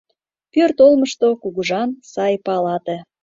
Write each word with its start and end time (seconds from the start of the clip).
Пӧрт 0.51 0.77
олмышто 0.85 1.27
кугыжан 1.41 1.89
сай 2.11 2.33
палате 2.45 2.97